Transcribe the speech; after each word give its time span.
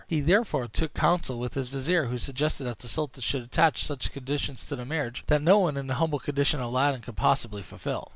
He 0.07 0.19
therefore 0.19 0.67
took 0.67 0.95
counsel 0.95 1.37
with 1.37 1.53
his 1.53 1.67
vizier, 1.67 2.05
who 2.07 2.17
suggested 2.17 2.63
that 2.63 2.79
the 2.79 2.87
sultan 2.87 3.21
should 3.21 3.43
attach 3.43 3.83
such 3.83 4.11
conditions 4.11 4.65
to 4.65 4.75
the 4.75 4.83
marriage 4.83 5.23
that 5.27 5.43
no 5.43 5.59
one 5.59 5.77
in 5.77 5.85
the 5.85 5.93
humble 6.01 6.17
condition 6.17 6.59
of 6.59 6.69
Aladdin 6.71 7.01
could 7.01 7.15
possibly 7.17 7.61
fulfil. 7.61 8.09